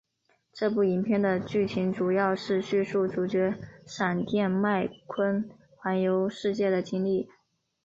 [0.51, 3.53] 这部影片的剧情主要是叙述主角
[3.85, 7.29] 闪电麦坤环游世界的经历。